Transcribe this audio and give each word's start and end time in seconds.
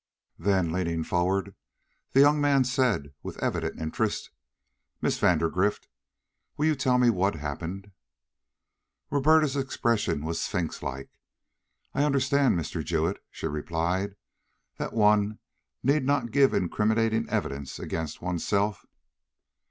Then, 0.39 0.71
leaning 0.71 1.03
forward, 1.03 1.53
the 2.13 2.21
young 2.21 2.41
man 2.41 2.63
said, 2.63 3.13
with 3.21 3.37
evident 3.37 3.79
interest: 3.79 4.31
"Miss 4.99 5.19
Vandergrift, 5.19 5.87
will 6.57 6.65
you 6.65 6.73
tell 6.75 6.97
me 6.97 7.11
what 7.11 7.35
happened?" 7.35 7.91
Roberta's 9.11 9.55
expression 9.55 10.25
was 10.25 10.41
sphynx 10.41 10.81
like. 10.81 11.11
"I 11.93 12.03
understand, 12.03 12.57
Mr. 12.59 12.83
Jewett," 12.83 13.23
she 13.29 13.45
replied, 13.45 14.15
"that 14.77 14.93
one 14.93 15.37
need 15.83 16.03
not 16.03 16.31
give 16.31 16.51
incriminating 16.51 17.29
evidence 17.29 17.77
against 17.77 18.23
oneself." 18.23 18.87